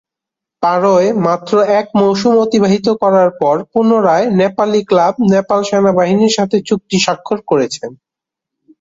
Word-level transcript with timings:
পারোয় 0.63 1.07
মাত্র 1.25 1.51
এক 1.79 1.87
মৌসুম 1.95 2.33
অতিবাহিত 2.37 2.87
করার 3.01 3.29
পর 3.41 3.55
পুনরায় 3.71 4.25
নেপালি 4.39 4.81
ক্লাব 4.89 5.13
নেপাল 5.31 5.59
সেনাবাহিনীর 5.69 6.35
সাথে 6.37 6.57
চুক্তি 6.69 6.97
স্বাক্ষর 6.99 7.39
করেছেন। 7.49 7.91